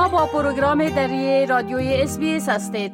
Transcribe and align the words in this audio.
شما 0.00 0.08
با 0.08 0.26
پروگرام 0.26 0.88
دری 0.88 1.46
رادیوی 1.46 1.94
SBS 1.94 2.48
هستید. 2.48 2.92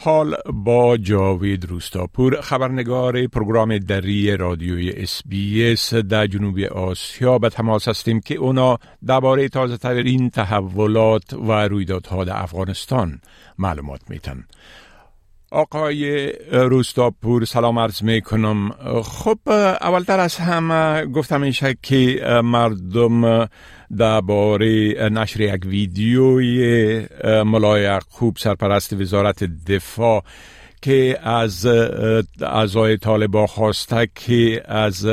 حال 0.00 0.36
با 0.52 0.96
جاوید 0.96 1.64
روستاپور 1.64 2.40
خبرنگار 2.40 3.26
پروگرام 3.26 3.78
دری 3.78 4.36
رادیوی 4.36 4.90
SBS 4.90 5.94
در 5.94 6.26
جنوب 6.26 6.58
آسیا. 6.58 7.38
به 7.38 7.48
تماس 7.48 7.88
هستیم 7.88 8.20
که 8.20 8.34
اونا 8.34 8.78
درباره 9.06 9.48
تازه 9.48 9.76
ترین 9.76 10.30
تحولات 10.30 11.32
و 11.32 11.52
رویدادها 11.68 12.24
در 12.24 12.42
افغانستان 12.42 13.20
معلومات 13.58 14.00
میتن 14.08 14.44
آقای 15.52 16.32
روستاپور 16.52 17.44
سلام 17.44 17.78
عرض 17.78 18.02
می 18.02 18.20
کنم 18.20 18.70
خب 19.04 19.38
اولتر 19.80 20.20
از 20.20 20.36
همه 20.36 21.06
گفتم 21.06 21.40
میشه 21.40 21.76
که 21.82 22.20
مردم 22.44 23.48
درباره 23.96 24.92
نشر 25.08 25.40
یک 25.40 25.66
ویدیوی 25.66 27.06
ملای 27.24 27.98
خوب 28.08 28.36
سرپرست 28.38 28.92
وزارت 28.92 29.44
دفاع 29.44 30.24
که 30.82 31.18
از 31.22 31.66
اعضای 32.42 32.96
طالبا 32.96 33.46
خواسته 33.46 34.08
که 34.14 34.62
از 34.64 35.06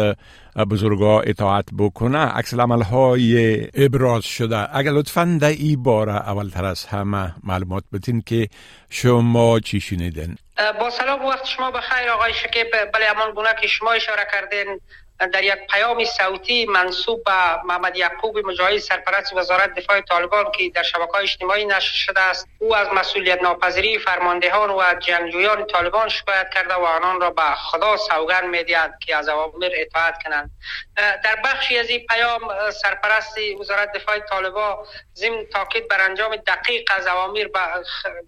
بزرگا 0.69 1.21
اطاعت 1.21 1.65
بکنه. 1.77 2.17
عکس 2.17 2.53
های 2.53 3.57
ابراز 3.73 4.23
شده. 4.23 4.77
اگر 4.77 4.91
لطفا 4.91 5.37
در 5.41 5.47
این 5.47 5.83
باره 5.83 6.29
اولتر 6.29 6.65
از 6.65 6.85
همه 6.85 7.33
معلومات 7.43 7.83
بتین 7.93 8.21
که 8.21 8.47
شما 8.89 9.59
چی 9.59 9.79
شنیدن 9.79 10.35
با 10.79 10.89
سلام 10.89 11.25
وقت 11.25 11.45
شما 11.45 11.71
بخیر 11.71 12.09
آقای 12.09 12.33
شکیب. 12.33 12.67
بله 12.93 13.05
امان 13.15 13.31
گونه 13.35 13.49
که 13.61 13.67
شما 13.67 13.91
اشاره 13.91 14.27
کردین. 14.31 14.79
در 15.19 15.43
یک 15.43 15.67
پیام 15.69 16.05
صوتی 16.05 16.65
منصوب 16.65 17.23
به 17.23 17.63
محمد 17.63 17.97
یعقوب 17.97 18.37
مجاهد 18.37 18.77
سرپرست 18.77 19.33
وزارت 19.33 19.75
دفاع 19.75 20.01
طالبان 20.01 20.51
که 20.51 20.69
در 20.69 20.83
شبکه 20.83 21.15
اجتماعی 21.15 21.65
نشر 21.65 21.93
شده 21.93 22.21
است 22.21 22.47
او 22.59 22.75
از 22.75 22.87
مسئولیت 22.87 23.41
ناپذیری 23.41 23.99
فرماندهان 23.99 24.69
و 24.69 24.83
جنگجویان 24.99 25.67
طالبان 25.67 26.09
شکایت 26.09 26.49
کرده 26.53 26.73
و 26.73 26.83
آنان 26.83 27.21
را 27.21 27.29
به 27.29 27.41
خدا 27.41 27.97
سوگند 27.97 28.43
می‌دهد 28.43 28.93
که 28.99 29.15
از 29.15 29.29
اوامر 29.29 29.69
اطاعت 29.73 30.23
کنند. 30.23 30.51
در 30.95 31.35
بخشی 31.45 31.77
از 31.77 31.89
این 31.89 32.05
پیام 32.05 32.71
سرپرست 32.71 33.37
وزارت 33.59 33.91
دفاع 33.91 34.19
طالبان 34.19 34.77
ضمن 35.15 35.45
تاکید 35.45 35.87
بر 35.87 36.01
انجام 36.01 36.35
دقیق 36.35 36.91
از 36.91 37.07
اوامر 37.07 37.43
به 37.43 37.59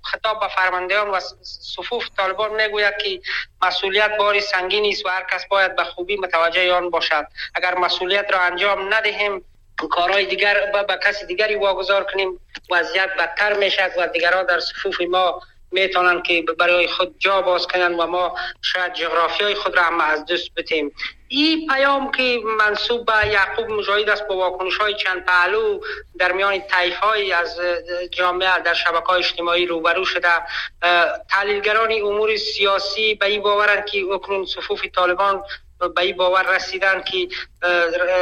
خطاب 0.03 0.39
به 0.39 0.47
فرماندهان 0.47 1.09
و 1.09 1.19
صفوف 1.75 2.07
طالبان 2.17 2.53
می‌گوید 2.53 2.97
که 2.97 3.21
مسئولیت 3.61 4.17
باری 4.17 4.41
سنگینی 4.41 4.89
است 4.89 5.05
و 5.05 5.09
هر 5.09 5.25
کس 5.31 5.47
باید 5.47 5.75
به 5.75 5.83
خوبی 5.83 6.17
متوجه 6.17 6.80
باشد. 6.89 7.27
اگر 7.55 7.75
مسئولیت 7.77 8.31
را 8.31 8.39
انجام 8.39 8.93
ندهیم 8.93 9.45
کارهای 9.89 10.25
دیگر 10.25 10.71
به 10.87 10.99
کسی 11.03 11.25
دیگری 11.25 11.55
واگذار 11.55 12.03
کنیم 12.03 12.39
وضعیت 12.71 13.09
بدتر 13.19 13.53
می‌شد 13.53 13.91
و 13.97 14.07
دیگران 14.07 14.45
در 14.45 14.59
صفوف 14.59 15.01
ما 15.01 15.41
می‌تونن 15.71 16.21
که 16.21 16.41
برای 16.59 16.87
خود 16.87 17.15
جا 17.19 17.41
باز 17.41 17.67
کنن 17.67 17.93
و 17.93 18.07
ما 18.07 18.35
شاید 18.61 18.93
جغرافیای 18.93 19.55
خود 19.55 19.77
را 19.77 19.83
هم 19.83 20.01
از 20.01 20.25
دست 20.25 20.55
بتیم 20.55 20.91
این 21.27 21.67
پیام 21.67 22.11
که 22.11 22.41
منصوب 22.57 23.05
به 23.05 23.27
یعقوب 23.27 23.69
مجاهد 23.69 24.09
است 24.09 24.27
با 24.27 24.35
واکنش 24.37 24.77
های 24.77 24.93
چند 24.93 25.25
پهلو 25.25 25.79
در 26.19 26.31
میان 26.31 26.59
طیف 26.59 26.95
های 26.95 27.33
از 27.33 27.59
جامعه 28.11 28.59
در 28.59 28.73
شبکه 28.73 29.05
های 29.05 29.19
اجتماعی 29.19 29.65
روبرو 29.65 30.05
شده 30.05 30.27
تحلیلگران 31.29 31.91
امور 31.91 32.37
سیاسی 32.37 33.15
به 33.15 33.25
این 33.25 33.41
باورند 33.41 33.85
که 33.85 34.05
اکنون 34.13 34.45
صفوف 34.45 34.85
طالبان 34.95 35.43
به 35.87 36.01
این 36.01 36.17
باور 36.17 36.55
رسیدن 36.55 37.01
که 37.01 37.27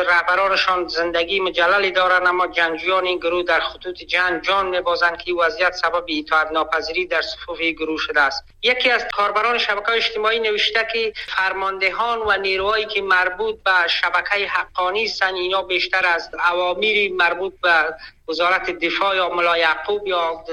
رهبرانشان 0.09 0.87
زندگی 0.87 1.39
مجللی 1.39 1.91
دارن 1.91 2.27
اما 2.27 2.47
جنگجویان 2.47 3.05
این 3.05 3.17
گروه 3.19 3.43
در 3.43 3.59
خطوط 3.59 3.95
جنگ 3.95 4.41
جان 4.41 4.69
میبازند 4.69 5.17
که 5.17 5.33
وضعیت 5.33 5.73
سبب 5.73 6.05
اطاعت 6.07 6.51
ناپذیری 6.51 7.05
در 7.05 7.21
صفوف 7.21 7.59
گروه 7.59 7.99
شده 7.99 8.21
است. 8.21 8.43
یکی 8.63 8.91
از 8.91 9.05
کاربران 9.13 9.57
شبکه 9.57 9.91
اجتماعی 9.91 10.39
نوشته 10.39 10.87
که 10.93 11.13
فرماندهان 11.27 12.19
و 12.19 12.37
نیروهایی 12.37 12.85
که 12.85 13.01
مربوط 13.01 13.55
به 13.63 13.87
شبکه 13.87 14.47
حقانی 14.47 15.05
هستند 15.05 15.35
اینا 15.35 15.61
بیشتر 15.61 16.05
از 16.05 16.29
اوامری 16.51 17.09
مربوط 17.09 17.53
به 17.61 17.95
وزارت 18.29 18.69
دفاع 18.69 19.15
یا 19.15 19.29
ملا 19.29 19.57
یعقوب 19.57 20.07
یا 20.07 20.43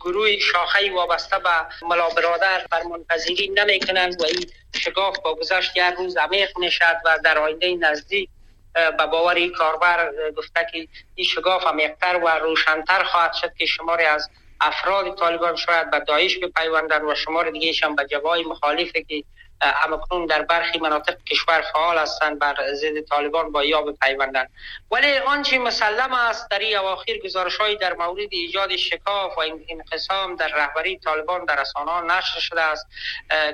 گروه 0.00 0.38
شاخه 0.38 0.92
وابسته 0.92 1.38
به 1.38 1.86
ملا 1.86 2.08
برادر 2.08 2.66
فرمانپذیری 2.70 3.48
نمی‌کنند 3.48 4.22
و 4.22 4.24
این 4.24 4.50
شگاف 4.74 5.18
با 5.18 5.34
گذشت 5.34 5.76
یک 5.76 5.94
روز 5.98 6.16
عمیق 6.16 6.58
نشد 6.60 6.96
و 7.04 7.18
در 7.24 7.38
آینده 7.38 7.74
نزدیک 7.74 8.28
به 8.74 9.06
باور 9.06 9.48
کاربر 9.48 10.12
گفته 10.36 10.66
که 10.72 10.88
این 11.14 11.26
شگاف 11.26 11.66
عمیقتر 11.66 12.20
و 12.24 12.28
روشنتر 12.28 13.04
خواهد 13.04 13.32
شد 13.32 13.54
که 13.54 13.66
شماری 13.66 14.04
از 14.04 14.30
افراد 14.60 15.18
طالبان 15.18 15.56
شاید 15.56 15.90
به 15.90 16.00
داعش 16.00 16.38
بپیوندن 16.38 17.02
و 17.04 17.14
شمار 17.14 17.50
دیگه 17.50 17.72
هم 17.82 17.96
به 17.96 18.04
جوای 18.04 18.44
مخالفه 18.44 19.02
که 19.02 19.24
همکنون 19.60 20.26
در 20.26 20.42
برخی 20.42 20.78
مناطق 20.78 21.16
کشور 21.24 21.64
فعال 21.72 21.98
هستند 21.98 22.38
بر 22.38 22.54
ضد 22.74 23.00
طالبان 23.00 23.52
با 23.52 23.64
یا 23.64 23.82
بپیوندند 23.82 24.50
ولی 24.90 25.18
آنچه 25.18 25.58
مسلم 25.58 26.12
است 26.12 26.50
در 26.50 26.58
این 26.58 26.76
اواخر 26.76 27.12
گزارش 27.24 27.58
در 27.80 27.94
مورد 27.94 28.28
ایجاد 28.30 28.76
شکاف 28.76 29.38
و 29.38 29.40
انقسام 29.68 30.36
در 30.36 30.48
رهبری 30.48 30.98
طالبان 30.98 31.44
در 31.44 31.60
رسانه 31.60 32.14
نشر 32.16 32.40
شده 32.40 32.60
است 32.60 32.86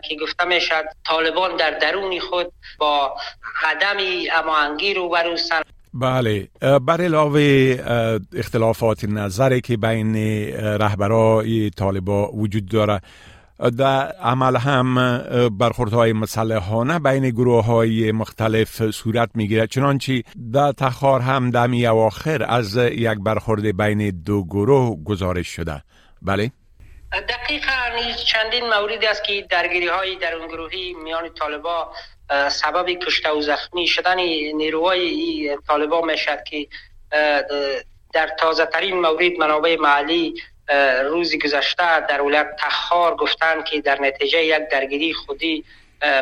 که 0.04 0.16
گفته 0.22 0.44
می 0.44 0.60
شد 0.60 0.84
طالبان 1.06 1.56
در 1.56 1.70
درون 1.70 2.20
خود 2.20 2.52
با 2.78 3.16
عدم 3.64 3.96
امانگی 4.32 4.94
رو 4.94 5.08
بروستند 5.08 5.64
بله 5.94 6.48
بر 6.86 7.00
علاوه 7.00 7.76
اختلافات 8.36 9.04
نظری 9.04 9.60
که 9.60 9.76
بین 9.76 10.16
رهبرای 10.56 11.70
طالبا 11.70 12.28
وجود 12.28 12.68
داره 12.68 13.00
در 13.78 14.12
عمل 14.12 14.56
هم 14.56 15.18
برخوردهای 15.58 16.12
مسلحانه 16.12 16.98
بین 16.98 17.30
گروه 17.30 17.64
های 17.64 18.12
مختلف 18.12 18.90
صورت 18.90 19.30
می‌گیرد 19.34 19.68
چنانچه 19.68 20.22
در 20.52 20.72
تخار 20.72 21.20
هم 21.20 21.50
دمی 21.50 21.86
اواخر 21.86 22.46
از 22.48 22.76
یک 22.76 23.18
برخورد 23.24 23.76
بین 23.76 24.22
دو 24.26 24.44
گروه 24.44 25.04
گزارش 25.04 25.48
شده 25.48 25.82
بله؟ 26.22 26.50
دقیقا 27.28 28.12
چندین 28.26 28.64
موردی 28.64 29.06
است 29.06 29.24
که 29.24 29.46
درگیری 29.50 29.88
های 29.88 30.16
در 30.16 30.34
اون 30.34 30.48
گروهی 30.48 30.94
میان 31.04 31.28
طالبا 31.38 31.92
سبب 32.48 32.86
کشته 32.86 33.30
و 33.30 33.40
زخمی 33.40 33.86
شدن 33.86 34.16
نیروهای 34.56 35.58
طالبا 35.66 36.00
می‌شد 36.00 36.42
که 36.42 36.66
در 38.12 38.30
تازه 38.38 38.66
ترین 38.66 39.00
مورد 39.00 39.38
منابع 39.38 39.76
محلی 39.80 40.34
روزی 41.04 41.38
گذشته 41.38 42.00
در 42.00 42.22
ولایت 42.22 42.56
تخار 42.58 43.16
گفتند 43.16 43.64
که 43.64 43.80
در 43.80 44.00
نتیجه 44.00 44.44
یک 44.44 44.68
درگیری 44.68 45.14
خودی 45.14 45.64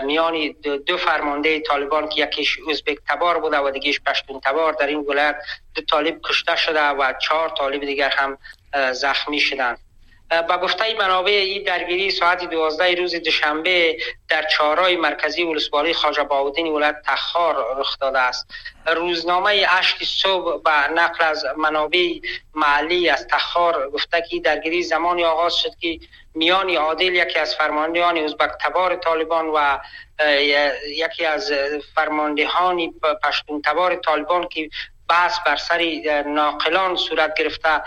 میان 0.05 0.55
دو 0.87 0.97
فرمانده 0.97 1.61
طالبان 1.61 2.09
که 2.09 2.23
یکیش 2.23 2.59
ازبک 2.71 2.99
تبار 3.09 3.41
بوده 3.41 3.59
و 3.59 3.71
دیگهش 3.71 4.01
پشتون 4.01 4.41
تبار 4.41 4.73
در 4.73 4.87
این 4.87 4.99
ولایت 4.99 5.37
دو 5.75 5.83
طالب 5.83 6.21
کشته 6.25 6.57
شده 6.57 6.89
و 6.89 7.13
چهار 7.13 7.49
طالب 7.49 7.85
دیگر 7.85 8.09
هم 8.09 8.39
زخمی 8.93 9.41
شدند. 9.41 9.79
با 10.41 10.59
گفته 10.59 10.95
منابع 10.95 11.33
این 11.33 11.63
درگیری 11.63 12.11
ساعت 12.11 12.51
دوازده 12.51 12.95
روز 12.95 13.15
دوشنبه 13.15 13.97
در 14.29 14.43
چهارای 14.43 14.97
مرکزی 14.97 15.43
ولسوالی 15.43 15.95
خواجه 15.95 16.23
باودین 16.23 16.67
ولایت 16.67 16.97
تخار 17.07 17.81
رخ 17.81 17.99
داده 17.99 18.19
است. 18.19 18.47
روزنامه 18.87 19.67
اشت 19.79 20.05
صبح 20.05 20.63
به 20.63 20.71
نقل 20.71 21.25
از 21.25 21.45
منابع 21.57 22.09
محلی 22.55 23.09
از 23.09 23.27
تخار 23.27 23.91
گفته 23.91 24.23
که 24.31 24.41
درگیری 24.41 24.83
زمانی 24.83 25.25
آغاز 25.25 25.55
شد 25.55 25.73
که 25.81 25.99
میان 26.35 26.71
عادل 26.71 27.15
یکی 27.15 27.39
از 27.39 27.55
فرماندهان 27.55 28.19
ازبک 28.19 28.51
تبار 28.61 28.97
طالبان 28.97 29.47
و 29.47 29.79
یکی 30.89 31.25
از 31.25 31.53
فرماندهان 31.95 32.95
پشتون 33.23 33.63
تبار 33.63 33.97
طالبان 33.97 34.49
که 34.49 34.69
بحث 35.13 35.39
بر 35.47 35.57
سر 35.57 36.23
ناقلان 36.27 36.97
صورت 36.97 37.35
گرفته 37.35 37.83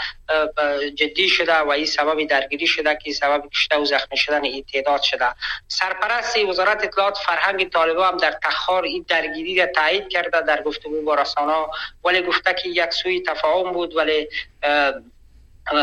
جدی 0.95 1.30
شده 1.30 1.57
و 1.57 1.69
این 1.69 1.86
سبب 1.86 2.27
درگیری 2.27 2.68
شده 2.68 2.98
که 3.04 3.13
سبب 3.13 3.50
کشته 3.50 3.77
و 3.77 3.86
زخمی 3.86 4.18
شدن 4.18 4.62
تعداد 4.74 5.01
شده. 5.01 5.27
سرپرست 5.68 6.38
وزارت 6.38 6.83
اطلاعات 6.83 7.18
فرهنگ 7.18 7.69
طالبا 7.69 8.07
هم 8.07 8.18
در 8.18 8.31
تخار 8.44 8.83
این 8.83 9.06
درگیری 9.07 9.60
را 9.60 9.66
تایید 9.66 10.10
کرده 10.10 10.42
در 10.42 10.62
گفتگو 10.62 11.01
با 11.01 11.16
رسانه 11.16 11.68
ولی 12.04 12.22
گفته 12.22 12.54
که 12.54 12.69
یک 12.69 12.92
سوی 12.94 13.22
تفاهم 13.22 13.71
بود 13.71 13.95
ولی 13.95 14.28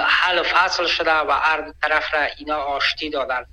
حل 0.04 0.38
و 0.38 0.42
فصل 0.42 0.86
شده 0.86 1.14
و 1.14 1.30
هر 1.30 1.72
طرف 1.82 2.14
را 2.14 2.20
اینا 2.38 2.56
آشتی 2.56 3.10
دادن. 3.10 3.46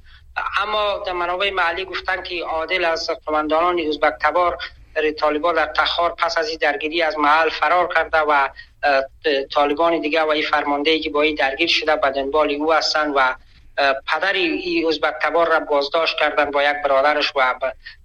اما 0.61 1.03
در 1.05 1.13
منابع 1.13 1.49
محلی 1.49 1.85
گفتن 1.85 2.23
که 2.23 2.43
عادل 2.43 2.85
از 2.85 3.09
قماندانان 3.25 3.79
ازبک 3.79 4.13
تبار 4.21 4.57
طالبان 5.19 5.55
در 5.55 5.65
تخار 5.65 6.15
پس 6.17 6.37
از 6.37 6.49
این 6.49 6.57
درگیری 6.61 7.01
از 7.01 7.17
محل 7.17 7.49
فرار 7.49 7.93
کرده 7.93 8.17
و 8.17 8.49
طالبان 9.53 10.01
دیگه 10.01 10.21
و 10.21 10.29
این 10.29 10.43
فرمانده 10.43 10.99
که 10.99 11.09
با 11.09 11.21
این 11.21 11.35
درگیر 11.35 11.67
شده 11.67 11.95
به 11.95 12.09
دنبال 12.09 12.51
او 12.51 12.73
هستند 12.73 13.13
و 13.15 13.35
پدر 14.07 14.33
ای 14.33 14.85
ازبک 14.87 15.13
تبار 15.21 15.49
را 15.49 15.59
بازداشت 15.59 16.17
کردن 16.17 16.51
با 16.51 16.63
یک 16.63 16.75
برادرش 16.83 17.33
و 17.35 17.55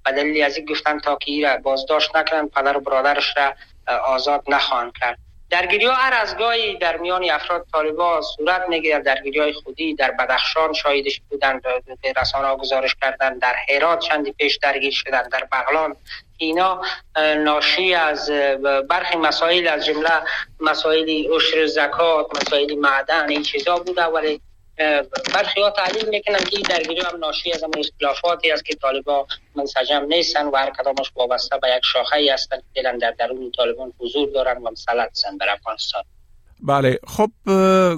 به 0.04 0.12
دلیل 0.12 0.44
از 0.44 0.56
این 0.56 0.66
گفتن 0.66 0.98
تا 0.98 1.16
که 1.16 1.48
را 1.48 1.56
بازداشت 1.56 2.16
نکنند 2.16 2.50
پدر 2.50 2.76
و 2.76 2.80
برادرش 2.80 3.34
را 3.36 3.54
آزاد 3.98 4.42
نخواهند 4.48 4.92
کرد. 5.00 5.18
درگیری 5.50 5.86
ها 5.86 5.92
هر 5.92 6.12
از 6.22 6.36
گاهی 6.36 6.76
در 6.78 6.96
میان 6.96 7.30
افراد 7.30 7.66
طالبا 7.72 8.20
صورت 8.22 8.68
می‌گیرد. 8.68 9.04
درگیری 9.04 9.40
های 9.40 9.52
خودی 9.52 9.94
در 9.94 10.10
بدخشان 10.10 10.72
شاهدش 10.72 11.20
بودن 11.30 11.60
به 12.02 12.12
رسانه 12.16 12.56
گزارش 12.56 12.94
کردن 13.02 13.38
در 13.38 13.54
هرات 13.68 13.98
چندی 13.98 14.32
پیش 14.32 14.56
درگیر 14.56 14.92
شدن 14.92 15.28
در 15.28 15.48
بغلان 15.52 15.96
اینا 16.38 16.82
ناشی 17.16 17.94
از 17.94 18.30
برخی 18.88 19.16
مسائل 19.16 19.68
از 19.68 19.86
جمله 19.86 20.10
مسائل 20.60 21.08
عشر 21.34 21.66
زکات 21.66 22.26
مسائل 22.42 22.74
معدن 22.78 23.28
این 23.28 23.42
چیزا 23.42 23.78
بوده 23.78 24.04
ولی 24.04 24.40
برخی 25.34 25.60
ها 25.60 25.70
تعلیل 25.70 26.08
می‌کنن 26.08 26.38
که 26.38 26.62
درگیری 26.68 27.00
هم 27.00 27.18
ناشی 27.18 27.52
از 27.52 27.62
اون 27.62 27.72
اختلافاتی 27.78 28.50
است 28.50 28.64
که 28.64 28.74
طالبا 28.74 29.26
منسجم 29.54 30.04
نیستن 30.08 30.46
و 30.46 30.56
هر 30.56 30.70
کدامش 30.70 31.12
وابسته 31.16 31.58
به 31.58 31.68
یک 31.76 31.82
شاخه 31.84 32.16
ای 32.16 32.28
هستن 32.28 32.62
که 32.74 32.82
در 32.82 33.10
درون 33.10 33.50
طالبان 33.56 33.92
حضور 33.98 34.30
دارن 34.30 34.62
و 34.62 34.70
مسلط 34.70 35.10
هستن 35.10 35.38
بر 35.38 35.48
افغانستان. 35.48 36.04
بله 36.62 36.98
خب 37.06 37.30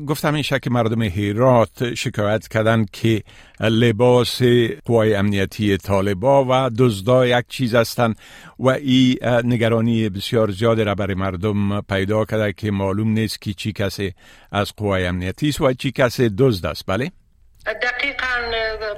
گفتم 0.07 0.35
این 0.35 0.43
که 0.43 0.71
مردم 0.71 1.03
هیرات 1.03 1.95
شکایت 1.95 2.49
کردن 2.49 2.87
که 2.93 3.23
لباس 3.61 4.43
قوای 4.85 5.15
امنیتی 5.15 5.77
طالبا 5.77 6.45
و 6.45 6.71
دزدا 6.79 7.27
یک 7.27 7.45
چیز 7.49 7.75
هستند 7.75 8.19
و 8.59 8.69
این 8.69 9.19
نگرانی 9.45 10.09
بسیار 10.09 10.51
زیاد 10.51 10.81
را 10.81 10.95
برای 10.95 11.15
مردم 11.15 11.81
پیدا 11.81 12.25
کرده 12.25 12.53
که 12.53 12.71
معلوم 12.71 13.09
نیست 13.09 13.43
که 13.43 13.53
چی 13.53 13.73
کسی 13.73 14.15
از 14.53 14.73
قوای 14.77 15.07
امنیتی 15.07 15.49
است 15.49 15.61
و 15.61 15.73
چی 15.73 15.93
کسی 15.93 16.31
دزد 16.39 16.67
است. 16.67 16.85
بله؟ 16.87 17.11
دقیقا 17.67 18.27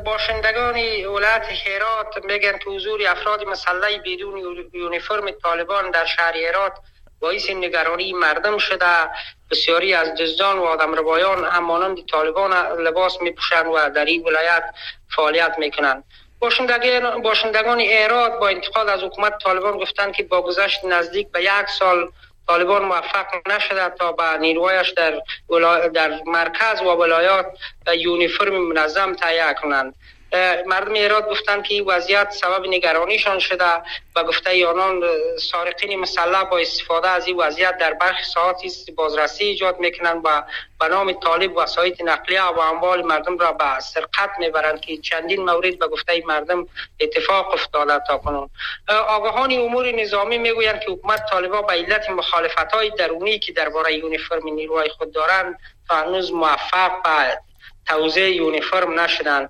باشندگان 0.05 0.75
ولایت 1.07 1.45
هیرات 1.49 2.25
میگن 2.25 2.59
که 2.59 2.71
حضور 2.71 3.01
افراد 3.09 3.45
مسلح 3.49 3.99
بدون 4.07 4.67
یونیفرم 4.73 5.31
طالبان 5.43 5.91
در 5.91 6.05
شهر 6.05 6.35
هیرات 6.35 6.73
باعث 7.21 7.51
نگرانی 7.51 8.13
مردم 8.13 8.59
شده. 8.59 9.11
بسیاری 9.51 9.95
از 9.95 10.15
دزدان 10.15 10.59
و 10.59 10.65
آدم 10.65 10.95
روایان 10.95 11.45
همانند 11.45 12.07
طالبان 12.07 12.53
لباس 12.81 13.23
می 13.23 13.35
و 13.75 13.91
در 13.91 14.05
این 14.05 14.23
ولایت 14.25 14.65
فعالیت 15.17 15.55
می‌کنند. 15.59 16.05
باشندگان 16.41 17.23
باشندگان 17.23 17.79
ایراد 17.79 18.39
با 18.39 18.49
انتقاد 18.49 18.89
از 18.89 19.01
حکومت 19.03 19.39
طالبان 19.39 19.79
گفتند 19.79 20.13
که 20.13 20.23
با 20.23 20.43
گذشت 20.43 20.85
نزدیک 20.85 21.29
به 21.33 21.43
یک 21.43 21.69
سال 21.79 22.13
طالبان 22.49 22.85
موفق 22.85 23.27
نشده 23.49 23.89
تا 23.89 24.13
به 24.13 24.39
نیروهایش 24.39 24.91
در, 24.91 25.23
در 25.95 26.21
مرکز 26.27 26.83
و 26.83 26.85
ولایات 26.85 27.47
یونیفرم 27.97 28.69
منظم 28.69 29.15
تهیه 29.15 29.55
کنند. 29.63 29.95
مردم 30.67 30.93
ایراد 30.93 31.31
گفتند 31.31 31.63
که 31.63 31.75
این 31.75 31.85
وضعیت 31.85 32.31
سبب 32.31 32.67
نگرانیشان 32.67 33.39
شده 33.39 33.65
و 34.17 34.25
گفته 34.25 34.67
آنان 34.67 35.03
سارقین 35.39 36.01
مسلح 36.01 36.45
با 36.45 36.59
استفاده 36.59 37.09
از 37.09 37.27
این 37.27 37.37
وضعیت 37.37 37.79
در 37.79 37.95
برخی 37.95 38.25
ساعتی 38.25 38.93
بازرسی 38.97 39.45
ایجاد 39.45 39.81
می‌کنند 39.81 40.21
و 40.25 40.43
به 40.81 40.89
نام 40.89 41.13
طالب 41.13 41.57
وسایط 41.57 42.01
نقلیه 42.01 42.43
و 42.43 42.59
اموال 42.61 43.03
مردم 43.03 43.39
را 43.39 43.53
به 43.53 43.81
سرقت 43.81 44.31
می‌برند 44.39 44.81
که 44.81 44.97
چندین 44.97 45.45
مورد 45.45 45.79
به 45.79 45.89
گفته 45.89 46.23
مردم 46.27 46.69
اتفاق 47.01 47.55
افتاده 47.55 47.99
تا 48.07 48.19
کنون. 48.19 48.51
آگاهان 48.89 49.53
امور 49.53 49.93
نظامی 49.93 50.39
می‌گویند 50.39 50.81
که 50.81 50.91
حکومت 50.91 51.31
طالبا 51.31 51.63
به 51.63 51.73
علت 51.73 52.11
مخالفت 52.11 52.73
های 52.73 52.91
درونی 52.91 53.39
که 53.39 53.53
درباره 53.53 53.95
یونیفرم 53.95 54.49
نیروهای 54.49 54.89
خود 54.89 55.13
دارند 55.13 55.59
تا 55.89 55.97
هنوز 55.97 56.33
موفق 56.33 57.03
به 57.03 57.39
توزیع 57.89 58.29
یونیفرم 58.29 59.01
نشدن. 59.01 59.49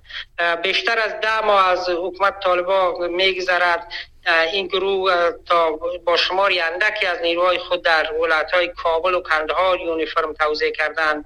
بیشتر 0.63 0.99
از 0.99 1.21
ده 1.21 1.45
ماه 1.45 1.67
از 1.67 1.89
حکومت 1.89 2.39
طالبا 2.39 3.07
میگذرد 3.07 3.87
این 4.53 4.67
گروه 4.67 5.31
تا 5.45 5.71
با 6.05 6.17
شماری 6.17 6.59
اندکی 6.59 7.05
از 7.05 7.21
نیروهای 7.21 7.57
خود 7.57 7.83
در 7.83 8.13
ولایت 8.13 8.51
های 8.51 8.67
کابل 8.67 9.13
و 9.13 9.21
کندهار 9.21 9.79
یونیفرم 9.79 10.33
توزیع 10.33 10.71
کردن. 10.71 11.25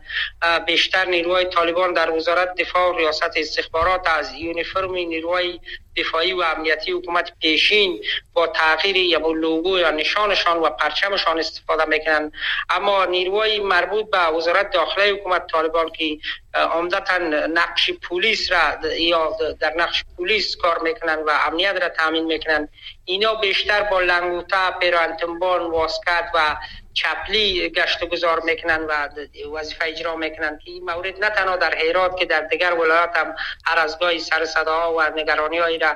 بیشتر 0.66 1.06
نیروهای 1.06 1.46
طالبان 1.46 1.94
در 1.94 2.12
وزارت 2.12 2.56
دفاع 2.56 2.90
و 2.90 2.98
ریاست 2.98 3.32
استخبارات 3.36 4.10
از 4.10 4.34
یونیفرم 4.34 4.94
نیروهای 4.94 5.60
دفاعی 5.96 6.34
و 6.34 6.42
امنیتی 6.42 6.92
حکومت 6.92 7.32
پیشین 7.42 8.04
با 8.34 8.48
تغییر 8.48 8.98
یا 8.98 9.20
لوگو 9.20 9.80
یا 9.80 9.92
نشانشان 9.92 10.58
و 10.58 10.70
پرچمشان 10.70 11.40
استفاده 11.40 11.86
می‌کنند. 11.86 12.32
اما 12.70 13.06
نیروهای 13.06 13.60
مربوط 13.60 14.10
به 14.10 14.20
وزارت 14.20 14.72
داخله 14.72 15.12
حکومت 15.14 15.48
طالبان 15.48 15.90
که 15.90 16.18
عمدتا 16.54 17.18
نقش 17.48 17.92
پلیس 17.92 18.52
را 18.52 18.90
یا 18.98 19.38
در 19.60 19.74
نقش 19.78 20.04
پلیس 20.18 20.56
کار 20.56 20.80
می‌کنن 20.80 21.16
و 21.16 21.32
امنیت 21.48 21.76
را 21.82 21.90
تامین 21.90 22.26
می‌کنن 22.26 22.70
اینا 23.06 23.36
بیشتر 23.36 23.84
با 23.84 24.02
لنگوتا 24.02 24.72
پیرانتنبان 24.72 25.62
واسکت 25.62 26.26
و 26.34 26.56
چپلی 26.94 27.70
گشت 27.70 28.06
گذار 28.06 28.40
می‌کنن 28.40 28.80
و 28.82 29.10
وظیفه 29.54 29.86
اجرا 29.86 30.16
می‌کنن 30.16 30.60
که 30.66 30.72
این 30.72 30.84
مورد 30.84 31.24
نه 31.24 31.30
تنها 31.30 31.56
در 31.56 31.76
حیرات 31.76 32.18
که 32.18 32.26
در 32.26 32.42
دیگر 32.42 32.74
ولایات 32.74 33.18
هم 33.18 33.36
هر 33.66 33.80
از 33.80 34.00
گاهی 34.00 34.20
سر 34.20 34.46
صدا 34.46 34.94
و 34.94 35.02
نگرانی 35.02 35.58
هایی 35.58 35.78
را 35.78 35.96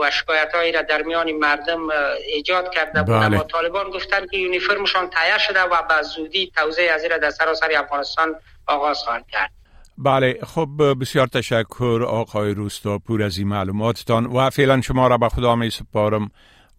و 0.00 0.10
شکایت 0.10 0.54
هایی 0.54 0.72
را 0.72 0.82
در 0.82 1.02
میان 1.02 1.32
مردم 1.32 1.90
ایجاد 2.26 2.70
کرده 2.70 3.02
بود 3.02 3.14
بله. 3.14 3.24
اما 3.24 3.42
طالبان 3.42 3.90
گفتن 3.90 4.26
که 4.26 4.36
یونیفرمشان 4.36 5.10
تایه 5.10 5.38
شده 5.38 5.62
و 5.62 5.82
به 5.82 6.02
زودی 6.02 6.52
توزیع 6.56 6.94
از 6.94 7.04
را 7.04 7.18
در 7.18 7.30
سراسر 7.30 7.72
افغانستان 7.72 8.40
آغاز 8.66 8.98
خواهند 8.98 9.26
کرد 9.32 9.50
بله 9.98 10.38
خب 10.42 10.68
بسیار 11.00 11.26
تشکر 11.26 12.04
آقای 12.08 12.54
روستاپور 12.54 13.22
از 13.22 13.38
این 13.38 13.48
معلوماتتان 13.48 14.26
و 14.26 14.50
فعلا 14.50 14.80
شما 14.80 15.06
را 15.06 15.18
به 15.18 15.28
خدا 15.28 15.56
می 15.56 15.70
سپارم 15.70 16.30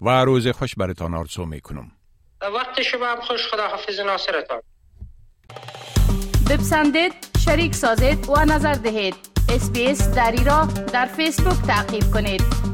و 0.02 0.10
روز 0.10 0.48
خوش 0.48 0.76
برتان 0.76 1.14
آرزو 1.14 1.46
می 1.46 1.62
کنم 1.62 1.92
وقت 2.42 2.82
شما 2.82 3.06
هم 3.06 3.22
خوش 3.22 3.48
خدا 3.48 3.68
حافظ 3.68 4.00
ناصرتان. 4.00 4.62
بپسندید 6.50 7.14
شریک 7.46 7.76
سازید 7.76 8.30
و 8.30 8.46
نظر 8.46 8.74
دهید. 8.74 9.16
اسپیس 9.50 10.10
دری 10.10 10.44
را 10.44 10.68
در 10.94 11.06
فیسبوک 11.06 11.68
تعقیب 11.68 12.04
کنید. 12.14 12.65